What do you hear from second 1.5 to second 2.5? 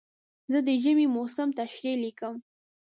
تشریح لیکم.